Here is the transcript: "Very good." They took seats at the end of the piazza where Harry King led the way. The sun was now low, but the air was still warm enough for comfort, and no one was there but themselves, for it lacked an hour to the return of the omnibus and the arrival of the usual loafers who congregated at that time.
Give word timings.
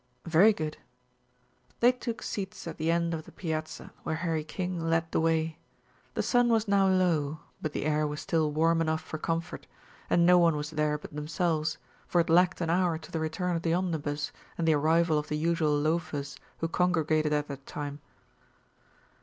"Very 0.25 0.51
good." 0.51 0.77
They 1.79 1.91
took 1.91 2.23
seats 2.23 2.65
at 2.67 2.77
the 2.77 2.89
end 2.89 3.13
of 3.13 3.25
the 3.25 3.31
piazza 3.31 3.93
where 4.01 4.15
Harry 4.15 4.43
King 4.43 4.83
led 4.89 5.11
the 5.11 5.19
way. 5.19 5.59
The 6.15 6.23
sun 6.23 6.49
was 6.49 6.67
now 6.67 6.87
low, 6.87 7.41
but 7.61 7.73
the 7.73 7.85
air 7.85 8.07
was 8.07 8.19
still 8.19 8.51
warm 8.51 8.81
enough 8.81 9.01
for 9.03 9.19
comfort, 9.19 9.67
and 10.09 10.25
no 10.25 10.39
one 10.39 10.55
was 10.55 10.71
there 10.71 10.97
but 10.97 11.13
themselves, 11.13 11.77
for 12.07 12.19
it 12.19 12.31
lacked 12.31 12.61
an 12.61 12.69
hour 12.71 12.97
to 12.97 13.11
the 13.11 13.19
return 13.19 13.55
of 13.55 13.61
the 13.61 13.75
omnibus 13.75 14.31
and 14.57 14.67
the 14.67 14.73
arrival 14.73 15.19
of 15.19 15.27
the 15.27 15.37
usual 15.37 15.79
loafers 15.79 16.35
who 16.57 16.67
congregated 16.67 17.31
at 17.31 17.47
that 17.47 17.67
time. 17.67 17.99